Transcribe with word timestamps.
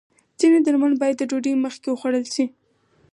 ځینې 0.39 0.59
درمل 0.65 0.93
باید 1.01 1.15
د 1.19 1.23
ډوډۍ 1.29 1.53
مخکې 1.65 1.87
وخوړل 1.89 2.25
شي. 2.33 2.45